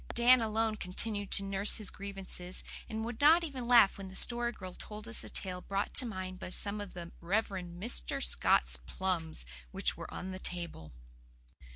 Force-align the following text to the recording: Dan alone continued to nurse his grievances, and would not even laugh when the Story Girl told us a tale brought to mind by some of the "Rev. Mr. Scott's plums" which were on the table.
Dan 0.15 0.41
alone 0.41 0.77
continued 0.77 1.29
to 1.29 1.43
nurse 1.43 1.75
his 1.75 1.91
grievances, 1.91 2.63
and 2.89 3.05
would 3.05 3.21
not 3.21 3.43
even 3.43 3.67
laugh 3.67 3.99
when 3.99 4.07
the 4.07 4.15
Story 4.15 4.51
Girl 4.51 4.73
told 4.73 5.07
us 5.07 5.23
a 5.23 5.29
tale 5.29 5.61
brought 5.61 5.93
to 5.93 6.07
mind 6.07 6.39
by 6.39 6.49
some 6.49 6.81
of 6.81 6.95
the 6.95 7.11
"Rev. 7.21 7.49
Mr. 7.49 8.19
Scott's 8.23 8.77
plums" 8.87 9.45
which 9.69 9.95
were 9.95 10.11
on 10.11 10.31
the 10.31 10.39
table. 10.39 10.91